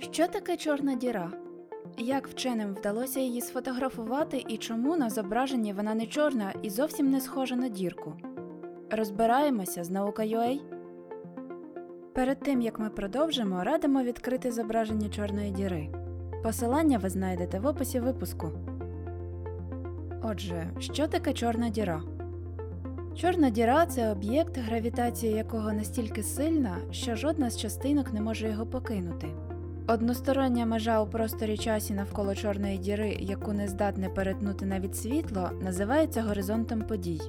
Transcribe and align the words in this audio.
Що 0.00 0.26
таке 0.26 0.56
чорна 0.56 0.94
діра? 0.94 1.32
Як 1.98 2.28
вченим 2.28 2.74
вдалося 2.74 3.20
її 3.20 3.40
сфотографувати 3.40 4.44
і 4.48 4.56
чому 4.56 4.96
на 4.96 5.10
зображенні 5.10 5.72
вона 5.72 5.94
не 5.94 6.06
чорна 6.06 6.52
і 6.62 6.70
зовсім 6.70 7.10
не 7.10 7.20
схожа 7.20 7.56
на 7.56 7.68
дірку? 7.68 8.12
Розбираємося 8.90 9.84
з 9.84 9.90
наука.ua? 9.90 10.60
Перед 12.12 12.40
тим 12.40 12.60
як 12.60 12.78
ми 12.78 12.90
продовжимо, 12.90 13.64
радимо 13.64 14.02
відкрити 14.02 14.52
зображення 14.52 15.08
чорної 15.08 15.50
діри. 15.50 15.88
Посилання 16.42 16.98
ви 16.98 17.08
знайдете 17.08 17.58
в 17.60 17.66
описі 17.66 18.00
випуску. 18.00 18.50
Отже, 20.22 20.70
що 20.78 21.06
таке 21.06 21.32
чорна 21.32 21.68
діра? 21.68 22.02
Чорна 23.16 23.50
діра 23.50 23.86
це 23.86 24.12
об'єкт, 24.12 24.58
гравітація 24.58 25.36
якого 25.36 25.72
настільки 25.72 26.22
сильна, 26.22 26.76
що 26.90 27.16
жодна 27.16 27.50
з 27.50 27.58
частинок 27.58 28.12
не 28.12 28.20
може 28.20 28.48
його 28.48 28.66
покинути. 28.66 29.28
Одностороння 29.86 30.66
межа 30.66 31.00
у 31.00 31.06
просторі 31.06 31.58
часі 31.58 31.94
навколо 31.94 32.34
чорної 32.34 32.78
діри, 32.78 33.16
яку 33.20 33.52
не 33.52 33.68
здатне 33.68 34.08
перетнути 34.08 34.66
навіть 34.66 34.96
світло, 34.96 35.50
називається 35.62 36.22
горизонтом 36.22 36.82
подій. 36.82 37.20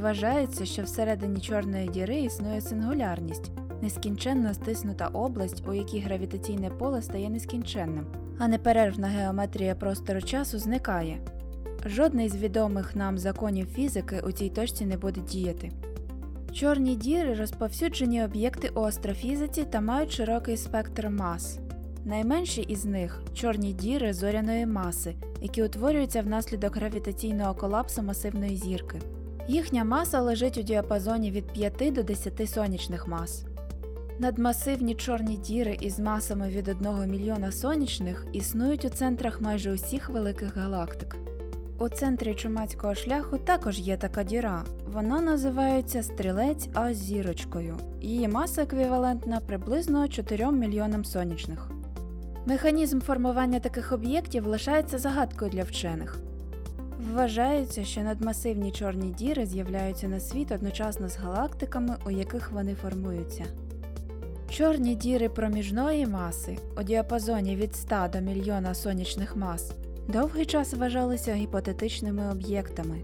Вважається, 0.00 0.64
що 0.64 0.82
всередині 0.82 1.40
чорної 1.40 1.88
діри 1.88 2.20
існує 2.20 2.60
сингулярність, 2.60 3.52
нескінченно 3.82 4.54
стиснута 4.54 5.06
область, 5.06 5.68
у 5.68 5.74
якій 5.74 6.00
гравітаційне 6.00 6.70
поле 6.70 7.02
стає 7.02 7.30
нескінченним, 7.30 8.06
а 8.38 8.48
неперервна 8.48 9.08
геометрія 9.08 9.74
простору 9.74 10.22
часу 10.22 10.58
зникає. 10.58 11.20
Жодний 11.86 12.28
з 12.28 12.36
відомих 12.36 12.96
нам 12.96 13.18
законів 13.18 13.66
фізики 13.66 14.20
у 14.20 14.32
цій 14.32 14.48
точці 14.48 14.86
не 14.86 14.96
буде 14.96 15.20
діяти. 15.20 15.70
Чорні 16.52 16.96
діри 16.96 17.34
розповсюджені 17.34 18.24
об'єкти 18.24 18.68
у 18.74 18.80
астрофізиці 18.80 19.64
та 19.64 19.80
мають 19.80 20.12
широкий 20.12 20.56
спектр 20.56 21.08
мас. 21.08 21.58
Найменші 22.04 22.60
із 22.60 22.84
них 22.84 23.22
чорні 23.34 23.72
діри 23.72 24.12
зоряної 24.12 24.66
маси, 24.66 25.14
які 25.40 25.62
утворюються 25.62 26.22
внаслідок 26.22 26.76
гравітаційного 26.76 27.54
колапсу 27.54 28.02
масивної 28.02 28.56
зірки. 28.56 29.00
Їхня 29.48 29.84
маса 29.84 30.20
лежить 30.20 30.58
у 30.58 30.62
діапазоні 30.62 31.30
від 31.30 31.46
5 31.46 31.92
до 31.92 32.02
10 32.02 32.50
сонячних 32.50 33.08
мас. 33.08 33.44
Надмасивні 34.18 34.94
чорні 34.94 35.36
діри 35.36 35.78
із 35.80 35.98
масами 35.98 36.48
від 36.48 36.68
1 36.68 37.10
мільйона 37.10 37.52
сонячних 37.52 38.26
існують 38.32 38.84
у 38.84 38.88
центрах 38.88 39.40
майже 39.40 39.72
усіх 39.72 40.10
великих 40.10 40.56
галактик. 40.56 41.16
У 41.78 41.88
центрі 41.88 42.34
чумацького 42.34 42.94
шляху 42.94 43.38
також 43.38 43.78
є 43.78 43.96
така 43.96 44.24
діра. 44.24 44.64
Вона 44.86 45.20
називається 45.20 46.02
стрілець 46.02 46.68
А 46.74 46.94
зірочкою. 46.94 47.76
Її 48.00 48.28
маса 48.28 48.62
еквівалентна 48.62 49.40
приблизно 49.40 50.08
4 50.08 50.52
мільйонам 50.52 51.04
сонячних. 51.04 51.73
Механізм 52.46 53.00
формування 53.00 53.60
таких 53.60 53.92
об'єктів 53.92 54.46
лишається 54.46 54.98
загадкою 54.98 55.50
для 55.50 55.62
вчених. 55.62 56.18
Вважається, 57.12 57.84
що 57.84 58.00
надмасивні 58.00 58.72
чорні 58.72 59.10
діри 59.10 59.46
з'являються 59.46 60.08
на 60.08 60.20
світ 60.20 60.52
одночасно 60.52 61.08
з 61.08 61.16
галактиками, 61.16 61.96
у 62.06 62.10
яких 62.10 62.52
вони 62.52 62.74
формуються. 62.74 63.44
Чорні 64.50 64.94
діри 64.94 65.28
проміжної 65.28 66.06
маси 66.06 66.58
у 66.78 66.82
діапазоні 66.82 67.56
від 67.56 67.76
100 67.76 67.96
до 68.12 68.20
мільйона 68.20 68.74
сонячних 68.74 69.36
мас 69.36 69.72
довгий 70.08 70.46
час 70.46 70.74
вважалися 70.74 71.34
гіпотетичними 71.34 72.30
об'єктами. 72.32 72.98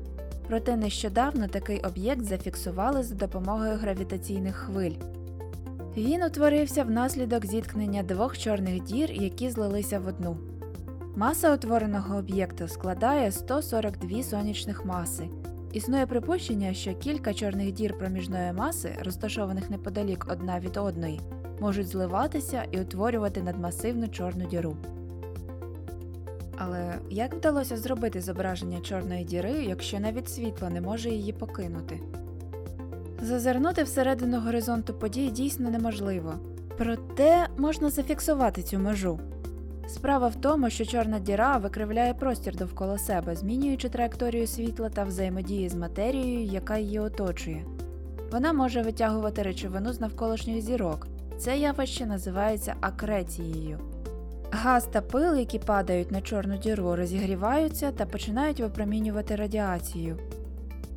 Проте 0.48 0.76
нещодавно 0.76 1.48
такий 1.48 1.80
об'єкт 1.80 2.24
зафіксували 2.24 3.02
за 3.02 3.14
допомогою 3.14 3.76
гравітаційних 3.76 4.56
хвиль. 4.56 4.94
Він 5.96 6.22
утворився 6.22 6.84
внаслідок 6.84 7.46
зіткнення 7.46 8.02
двох 8.02 8.38
чорних 8.38 8.82
дір, 8.82 9.12
які 9.12 9.50
злилися 9.50 9.98
в 10.00 10.06
одну. 10.06 10.36
Маса 11.16 11.54
утвореного 11.54 12.16
об'єкту 12.16 12.68
складає 12.68 13.32
142 13.32 14.22
сонячних 14.22 14.84
маси. 14.84 15.28
Існує 15.72 16.06
припущення, 16.06 16.74
що 16.74 16.94
кілька 16.94 17.34
чорних 17.34 17.72
дір 17.72 17.98
проміжної 17.98 18.52
маси, 18.52 18.96
розташованих 19.04 19.70
неподалік 19.70 20.26
одна 20.30 20.60
від 20.60 20.76
одної, 20.76 21.20
можуть 21.60 21.88
зливатися 21.88 22.62
і 22.70 22.80
утворювати 22.80 23.42
надмасивну 23.42 24.08
чорну 24.08 24.46
діру. 24.46 24.76
Але 26.58 26.98
як 27.10 27.34
вдалося 27.34 27.76
зробити 27.76 28.20
зображення 28.20 28.80
чорної 28.80 29.24
діри, 29.24 29.64
якщо 29.68 30.00
навіть 30.00 30.28
світло 30.28 30.70
не 30.70 30.80
може 30.80 31.10
її 31.10 31.32
покинути? 31.32 32.00
Зазирнути 33.22 33.82
всередину 33.82 34.40
горизонту 34.40 34.94
подій 34.94 35.30
дійсно 35.30 35.70
неможливо, 35.70 36.34
проте 36.78 37.46
можна 37.56 37.90
зафіксувати 37.90 38.62
цю 38.62 38.78
межу. 38.78 39.20
Справа 39.88 40.28
в 40.28 40.34
тому, 40.34 40.70
що 40.70 40.84
чорна 40.84 41.18
діра 41.18 41.56
викривляє 41.56 42.14
простір 42.14 42.56
довкола 42.56 42.98
себе, 42.98 43.36
змінюючи 43.36 43.88
траєкторію 43.88 44.46
світла 44.46 44.88
та 44.88 45.04
взаємодії 45.04 45.68
з 45.68 45.74
матерією, 45.74 46.44
яка 46.44 46.78
її 46.78 46.98
оточує. 46.98 47.64
Вона 48.32 48.52
може 48.52 48.82
витягувати 48.82 49.42
речовину 49.42 49.92
з 49.92 50.00
навколишніх 50.00 50.60
зірок. 50.60 51.06
Це 51.38 51.58
явище 51.58 52.06
називається 52.06 52.74
акрецією. 52.80 53.78
Газ 54.50 54.88
та 54.92 55.00
пил, 55.00 55.34
які 55.34 55.58
падають 55.58 56.10
на 56.10 56.20
чорну 56.20 56.56
діру, 56.56 56.96
розігріваються 56.96 57.92
та 57.92 58.06
починають 58.06 58.60
випромінювати 58.60 59.36
радіацію. 59.36 60.18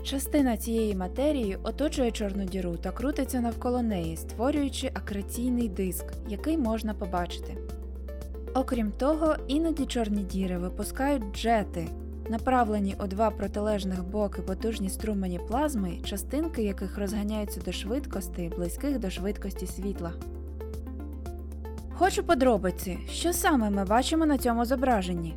Частина 0.04 0.58
цієї 0.58 0.96
матерії 0.96 1.58
оточує 1.64 2.12
чорну 2.12 2.46
діру 2.46 2.76
та 2.76 2.92
крутиться 2.92 3.42
навколо 3.42 3.82
неї, 3.82 4.18
створюючи 4.18 4.92
акреційний 4.94 5.70
диск, 5.70 6.06
який 6.28 6.58
можна 6.58 6.94
побачити. 6.94 7.58
Окрім 8.54 8.92
того, 8.92 9.36
іноді 9.48 9.86
чорні 9.86 10.24
діри 10.24 10.58
випускають 10.58 11.24
джети, 11.36 11.88
направлені 12.30 12.96
у 13.04 13.08
два 13.08 13.30
протилежних 13.30 14.04
боки 14.04 14.42
потужні 14.42 14.90
струмені 14.90 15.40
плазми, 15.48 15.98
частинки 16.06 16.64
яких 16.64 16.98
розганяються 16.98 17.62
до 17.62 17.72
швидкостей, 17.72 18.50
близьких 18.50 19.00
до 19.00 19.10
швидкості 19.10 19.68
світла. 19.68 20.14
Хочу 21.94 22.24
подробиці, 22.24 23.00
що 23.12 23.34
саме 23.34 23.70
ми 23.70 23.86
бачимо 23.86 24.26
на 24.26 24.38
цьому 24.38 24.66
зображенні. 24.66 25.36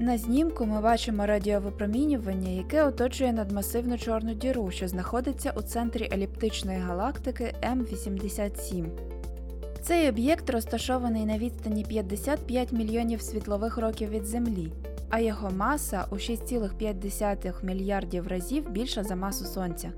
На 0.00 0.18
знімку 0.18 0.66
ми 0.66 0.80
бачимо 0.80 1.26
радіовипромінювання, 1.26 2.50
яке 2.50 2.84
оточує 2.84 3.32
надмасивну 3.32 3.98
чорну 3.98 4.34
діру, 4.34 4.70
що 4.70 4.88
знаходиться 4.88 5.52
у 5.56 5.62
центрі 5.62 6.08
еліптичної 6.12 6.78
галактики 6.78 7.54
М87. 7.72 8.86
Цей 9.82 10.08
об'єкт 10.08 10.50
розташований 10.50 11.26
на 11.26 11.38
відстані 11.38 11.84
55 11.84 12.72
мільйонів 12.72 13.22
світлових 13.22 13.78
років 13.78 14.10
від 14.10 14.24
Землі, 14.24 14.72
а 15.10 15.20
його 15.20 15.50
маса 15.50 16.04
у 16.10 16.14
6,5 16.14 17.64
мільярдів 17.64 18.26
разів 18.26 18.70
більша 18.70 19.04
за 19.04 19.16
масу 19.16 19.44
Сонця. 19.44 19.92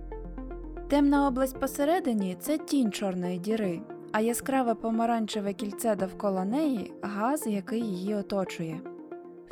Темна 0.88 1.28
область 1.28 1.60
посередині 1.60 2.36
це 2.40 2.58
тінь 2.58 2.92
чорної 2.92 3.38
діри, 3.38 3.80
а 4.12 4.20
яскраве 4.20 4.74
помаранчеве 4.74 5.52
кільце 5.52 5.96
довкола 5.96 6.44
неї 6.44 6.92
газ, 7.02 7.46
який 7.46 7.82
її 7.82 8.14
оточує. 8.14 8.80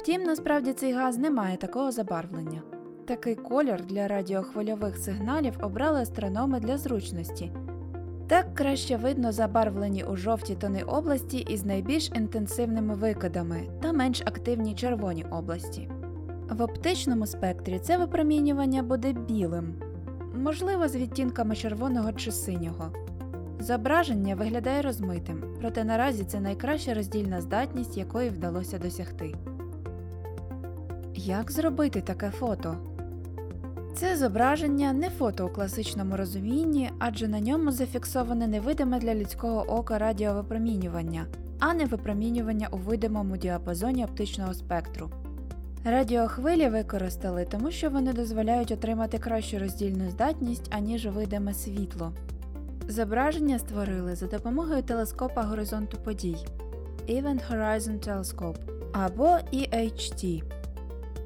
Втім, 0.02 0.22
насправді 0.22 0.72
цей 0.72 0.92
газ 0.92 1.18
не 1.18 1.30
має 1.30 1.56
такого 1.56 1.92
забарвлення. 1.92 2.62
Такий 3.06 3.34
колір 3.34 3.84
для 3.86 4.08
радіохвильових 4.08 4.98
сигналів 4.98 5.58
обрали 5.62 6.00
астрономи 6.00 6.60
для 6.60 6.78
зручності. 6.78 7.52
Так 8.26 8.54
краще 8.54 8.96
видно 8.96 9.32
забарвлені 9.32 10.04
у 10.04 10.16
жовті 10.16 10.54
тони 10.54 10.82
області 10.82 11.38
із 11.38 11.64
найбільш 11.64 12.10
інтенсивними 12.14 12.94
викидами 12.94 13.68
та 13.82 13.92
менш 13.92 14.20
активні 14.20 14.74
червоні 14.74 15.24
області. 15.24 15.90
В 16.50 16.62
оптичному 16.62 17.26
спектрі 17.26 17.78
це 17.78 17.98
випромінювання 17.98 18.82
буде 18.82 19.12
білим, 19.12 19.74
можливо, 20.34 20.88
з 20.88 20.96
відтінками 20.96 21.56
червоного 21.56 22.12
чи 22.12 22.32
синього. 22.32 22.92
Зображення 23.58 24.34
виглядає 24.34 24.82
розмитим, 24.82 25.44
проте 25.60 25.84
наразі 25.84 26.24
це 26.24 26.40
найкраща 26.40 26.94
роздільна 26.94 27.40
здатність, 27.40 27.96
якої 27.96 28.30
вдалося 28.30 28.78
досягти. 28.78 29.34
Як 31.24 31.52
зробити 31.52 32.00
таке 32.00 32.30
фото? 32.30 32.76
Це 33.94 34.16
зображення 34.16 34.92
не 34.92 35.10
фото 35.10 35.46
у 35.46 35.48
класичному 35.48 36.16
розумінні, 36.16 36.90
адже 36.98 37.28
на 37.28 37.40
ньому 37.40 37.72
зафіксоване 37.72 38.46
невидиме 38.46 38.98
для 38.98 39.14
людського 39.14 39.70
ока 39.70 39.98
радіовипромінювання, 39.98 41.26
а 41.58 41.74
не 41.74 41.84
випромінювання 41.84 42.68
у 42.70 42.76
видимому 42.76 43.36
діапазоні 43.36 44.04
оптичного 44.04 44.54
спектру. 44.54 45.10
Радіохвилі 45.84 46.68
використали, 46.68 47.44
тому 47.50 47.70
що 47.70 47.90
вони 47.90 48.12
дозволяють 48.12 48.72
отримати 48.72 49.18
кращу 49.18 49.58
роздільну 49.58 50.10
здатність, 50.10 50.74
аніж 50.74 51.06
видиме 51.06 51.54
світло. 51.54 52.12
Зображення 52.88 53.58
створили 53.58 54.14
за 54.16 54.26
допомогою 54.26 54.82
телескопа 54.82 55.42
горизонту 55.42 55.96
подій 55.96 56.36
Event 57.08 57.40
Horizon 57.50 58.08
Telescope 58.08 58.58
або 58.92 59.26
EHT. 59.52 60.42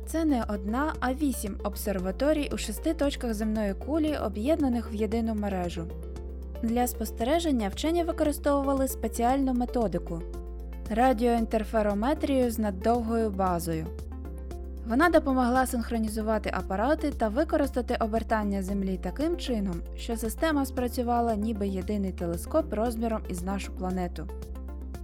Це 0.06 0.24
не 0.24 0.44
одна, 0.48 0.92
а 1.00 1.14
вісім 1.14 1.56
обсерваторій 1.64 2.50
у 2.52 2.56
шести 2.56 2.94
точках 2.94 3.34
земної 3.34 3.74
кулі, 3.74 4.16
об'єднаних 4.26 4.92
в 4.92 4.94
єдину 4.94 5.34
мережу. 5.34 5.84
Для 6.62 6.86
спостереження 6.86 7.68
вчені 7.68 8.04
використовували 8.04 8.88
спеціальну 8.88 9.54
методику 9.54 10.22
радіоінтерферометрію 10.90 12.50
з 12.50 12.58
наддовгою 12.58 13.30
базою. 13.30 13.86
Вона 14.88 15.08
допомогла 15.10 15.66
синхронізувати 15.66 16.50
апарати 16.54 17.10
та 17.10 17.28
використати 17.28 17.96
обертання 18.00 18.62
Землі 18.62 19.00
таким 19.02 19.36
чином, 19.36 19.80
що 19.96 20.16
система 20.16 20.66
спрацювала 20.66 21.34
ніби 21.34 21.68
єдиний 21.68 22.12
телескоп 22.12 22.72
розміром 22.72 23.20
із 23.28 23.42
нашу 23.42 23.72
планету. 23.72 24.28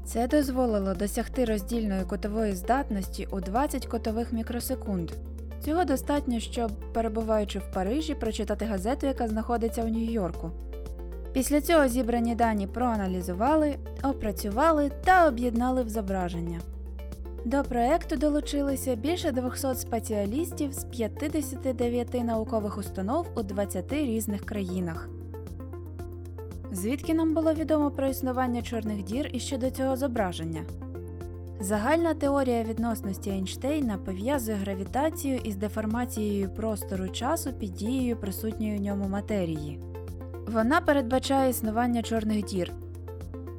Це 0.05 0.29
дозволило 0.29 0.94
досягти 0.94 1.44
роздільної 1.44 2.05
кутової 2.05 2.52
здатності 2.52 3.29
у 3.31 3.41
20 3.41 3.87
котових 3.87 4.32
мікросекунд. 4.32 5.11
Цього 5.64 5.85
достатньо, 5.85 6.41
щоб, 6.41 6.70
перебуваючи 6.93 7.58
в 7.58 7.73
Парижі, 7.75 8.14
прочитати 8.14 8.64
газету, 8.64 9.06
яка 9.06 9.29
знаходиться 9.29 9.82
у 9.82 9.88
Нью-Йорку. 9.88 10.50
Після 11.32 11.61
цього 11.61 11.88
зібрані 11.88 12.35
дані 12.35 12.67
проаналізували, 12.67 13.76
опрацювали 14.02 14.91
та 15.05 15.29
об'єднали 15.29 15.82
в 15.82 15.88
зображення. 15.88 16.61
До 17.44 17.62
проекту 17.62 18.17
долучилися 18.17 18.94
більше 18.94 19.32
200 19.32 19.75
спеціалістів 19.75 20.73
з 20.73 20.85
59 20.85 22.25
наукових 22.25 22.79
установ 22.79 23.26
у 23.37 23.43
20 23.43 23.93
різних 23.93 24.44
країнах. 24.44 25.08
Звідки 26.73 27.15
нам 27.15 27.35
було 27.35 27.55
відомо 27.55 27.91
про 27.91 28.09
існування 28.09 28.63
чорних 28.63 29.03
дір 29.03 29.31
і 29.33 29.41
щодо 29.41 29.71
цього 29.71 29.97
зображення? 29.97 30.65
Загальна 31.61 32.15
теорія 32.15 32.63
відносності 32.63 33.31
Ейнштейна 33.31 33.99
пов'язує 33.99 34.57
гравітацію 34.57 35.41
із 35.45 35.57
деформацією 35.57 36.49
простору 36.49 37.09
часу 37.09 37.53
під 37.53 37.75
дією 37.75 38.17
присутньої 38.17 38.79
у 38.79 38.83
ньому 38.83 39.09
матерії. 39.09 39.81
Вона 40.47 40.81
передбачає 40.81 41.51
існування 41.51 42.03
чорних 42.03 42.45
дір. 42.45 42.73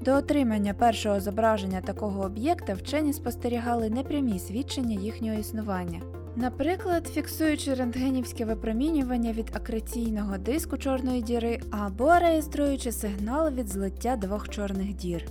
До 0.02 0.14
отримання 0.14 0.74
першого 0.74 1.20
зображення 1.20 1.82
такого 1.82 2.22
об'єкта 2.22 2.74
вчені 2.74 3.14
спостерігали 3.14 3.90
непрямі 3.90 4.40
свідчення 4.40 5.02
їхнього 5.02 5.40
існування. 5.40 6.02
Наприклад, 6.36 7.08
фіксуючи 7.08 7.74
рентгенівське 7.74 8.46
випромінювання 8.46 9.32
від 9.34 9.52
акреційного 9.56 10.38
диску 10.38 10.78
чорної 10.78 11.22
діри 11.22 11.60
або 11.72 12.20
реєструючи 12.20 12.92
сигнал 12.92 13.50
від 13.50 13.70
злиття 13.70 14.16
двох 14.16 14.50
чорних 14.50 14.94
дір. 14.94 15.26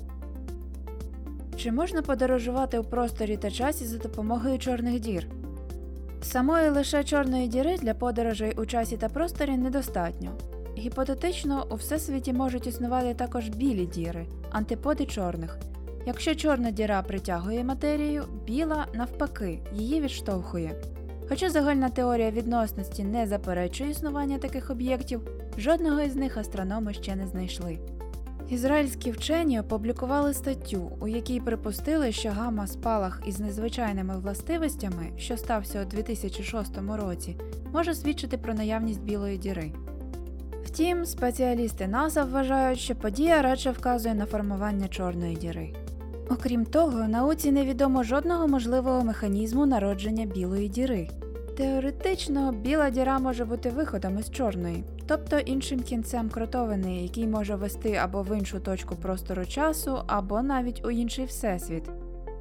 Чи 1.57 1.73
можна 1.73 2.03
подорожувати 2.03 2.79
у 2.79 2.85
просторі 2.85 3.37
та 3.37 3.51
часі 3.51 3.85
за 3.85 3.99
допомогою 3.99 4.59
чорних 4.59 5.01
дір? 5.01 5.27
Самої 6.23 6.69
лише 6.69 7.05
чорної 7.05 7.49
діри 7.49 7.77
для 7.77 7.95
подорожей 7.95 8.55
у 8.57 8.67
часі 8.67 8.97
та 8.97 9.09
просторі 9.09 9.57
недостатньо. 9.57 10.31
Гіпотетично, 10.79 11.67
у 11.71 11.75
всесвіті 11.75 12.33
можуть 12.33 12.67
існувати 12.67 13.15
також 13.15 13.49
білі 13.49 13.87
діри, 13.87 14.27
антиподи 14.51 15.07
чорних. 15.07 15.59
Якщо 16.07 16.35
чорна 16.35 16.71
діра 16.71 17.03
притягує 17.03 17.65
матерію, 17.65 18.25
біла, 18.47 18.87
навпаки, 18.95 19.59
її 19.73 20.01
відштовхує. 20.01 20.83
Хоча 21.29 21.51
загальна 21.51 21.89
теорія 21.89 22.31
відносності 22.31 23.05
не 23.05 23.27
заперечує 23.27 23.91
існування 23.91 24.39
таких 24.39 24.71
об'єктів, 24.71 25.21
жодного 25.59 26.01
із 26.01 26.17
них 26.17 26.37
астрономи 26.37 26.95
ще 26.95 27.17
не 27.17 27.27
знайшли. 27.27 27.79
Ізраїльські 28.51 29.11
вчені 29.11 29.61
опублікували 29.61 30.35
статтю, 30.35 30.93
у 31.01 31.09
якій 31.09 31.41
припустили, 31.41 32.13
що 32.13 32.31
гамма 32.31 32.67
спалах 32.67 33.23
із 33.27 33.41
незвичайними 33.41 34.19
властивостями, 34.19 35.11
що 35.17 35.37
стався 35.37 35.83
у 35.83 35.85
2006 35.85 36.79
році, 36.79 37.37
може 37.73 37.95
свідчити 37.95 38.39
про 38.39 38.55
наявність 38.55 39.03
білої 39.03 39.39
діри. 39.39 39.73
Втім, 40.65 41.05
спеціалісти 41.05 41.89
НАСА 41.89 42.25
вважають, 42.25 42.79
що 42.79 42.95
подія 42.95 43.43
радше 43.43 43.71
вказує 43.71 44.15
на 44.15 44.27
формування 44.27 44.89
чорної 44.89 45.37
діри. 45.37 45.73
Окрім 46.33 46.65
того, 46.65 47.09
науці 47.09 47.53
невідомо 47.53 48.03
жодного 48.03 48.49
можливого 48.49 49.05
механізму 49.05 49.67
народження 49.67 50.27
білої 50.27 50.69
діри. 50.69 51.09
Теоретично, 51.57 52.53
біла 52.53 52.91
діра 52.91 53.19
може 53.19 53.45
бути 53.45 53.71
виходом 53.71 54.19
із 54.19 54.31
чорної, 54.31 54.85
тобто 55.07 55.39
іншим 55.39 55.81
кінцем 55.81 56.29
кротовини, 56.29 57.03
який 57.03 57.27
може 57.27 57.55
вести 57.55 57.95
або 57.95 58.23
в 58.23 58.39
іншу 58.39 58.61
точку 58.61 58.97
простору 58.97 59.47
часу, 59.47 59.99
або 60.07 60.43
навіть 60.43 60.87
у 60.87 60.91
інший 60.91 61.25
всесвіт. 61.25 61.85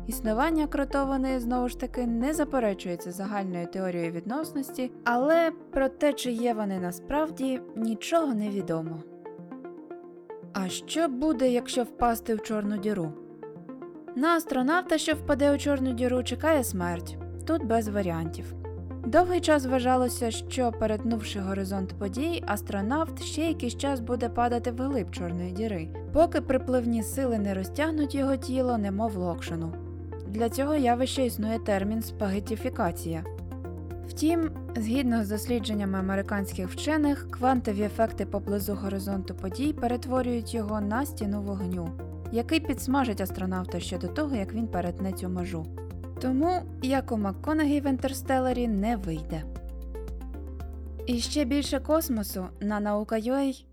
Існування 0.07 0.67
кротовини 0.67 1.39
знову 1.39 1.69
ж 1.69 1.79
таки 1.79 2.07
не 2.07 2.33
заперечується 2.33 3.11
загальною 3.11 3.67
теорією 3.67 4.11
відносності, 4.11 4.91
але 5.05 5.51
про 5.71 5.89
те, 5.89 6.13
чи 6.13 6.31
є 6.31 6.53
вони 6.53 6.79
насправді, 6.79 7.61
нічого 7.75 8.33
не 8.33 8.49
відомо. 8.49 9.03
А 10.53 10.69
що 10.69 11.07
буде, 11.07 11.51
якщо 11.51 11.83
впасти 11.83 12.35
в 12.35 12.41
чорну 12.41 12.77
діру? 12.77 13.13
На 14.15 14.27
астронавта, 14.27 14.97
що 14.97 15.13
впаде 15.13 15.51
у 15.51 15.57
чорну 15.57 15.93
діру, 15.93 16.23
чекає 16.23 16.63
смерть. 16.63 17.17
Тут 17.45 17.65
без 17.65 17.87
варіантів. 17.87 18.45
Довгий 19.05 19.41
час 19.41 19.65
вважалося, 19.65 20.31
що, 20.31 20.71
перетнувши 20.71 21.39
горизонт 21.39 21.93
подій, 21.93 22.43
астронавт 22.47 23.23
ще 23.23 23.41
якийсь 23.41 23.77
час 23.77 23.99
буде 23.99 24.29
падати 24.29 24.71
вглиб 24.71 25.11
чорної 25.11 25.51
діри, 25.51 25.87
поки 26.13 26.41
припливні 26.41 27.03
сили 27.03 27.39
не 27.39 27.53
розтягнуть 27.53 28.15
його 28.15 28.35
тіло, 28.35 28.77
немов 28.77 29.15
локшину. 29.15 29.73
Для 30.27 30.49
цього 30.49 30.75
явища 30.75 31.21
існує 31.21 31.59
термін 31.59 32.01
спагетіфікація. 32.01 33.23
Втім, 34.07 34.51
згідно 34.75 35.23
з 35.23 35.29
дослідженнями 35.29 35.99
американських 35.99 36.69
вчених, 36.69 37.31
квантові 37.31 37.81
ефекти 37.81 38.25
поблизу 38.25 38.73
горизонту 38.73 39.35
подій 39.35 39.73
перетворюють 39.73 40.53
його 40.53 40.81
на 40.81 41.05
стіну 41.05 41.41
вогню, 41.41 41.89
який 42.31 42.59
підсмажить 42.59 43.21
астронавта 43.21 43.79
ще 43.79 43.97
до 43.97 44.07
того, 44.07 44.35
як 44.35 44.53
він 44.53 44.67
перетне 44.67 45.13
цю 45.13 45.29
межу. 45.29 45.65
Тому, 46.21 46.61
як 46.81 47.11
у 47.11 47.17
МакКонахі 47.17 47.81
в 47.81 47.89
інтерстелері 47.89 48.67
не 48.67 48.95
вийде. 48.95 49.43
І 51.05 51.19
ще 51.19 51.45
більше 51.45 51.79
космосу 51.79 52.45
на 52.61 52.79
наука.ua 52.79 53.68